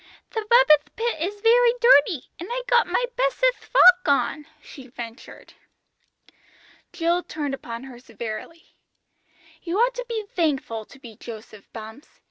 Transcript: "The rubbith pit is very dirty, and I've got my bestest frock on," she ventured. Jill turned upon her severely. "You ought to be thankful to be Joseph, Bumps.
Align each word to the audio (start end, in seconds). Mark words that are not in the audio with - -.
"The 0.31 0.41
rubbith 0.41 0.95
pit 0.95 1.17
is 1.21 1.41
very 1.41 1.73
dirty, 1.79 2.31
and 2.39 2.49
I've 2.51 2.65
got 2.65 2.87
my 2.87 3.05
bestest 3.15 3.59
frock 3.59 4.07
on," 4.07 4.47
she 4.59 4.87
ventured. 4.87 5.53
Jill 6.91 7.21
turned 7.21 7.53
upon 7.53 7.83
her 7.83 7.99
severely. 7.99 8.73
"You 9.61 9.77
ought 9.77 9.93
to 9.93 10.05
be 10.09 10.25
thankful 10.25 10.85
to 10.85 10.97
be 10.97 11.15
Joseph, 11.17 11.71
Bumps. 11.71 12.19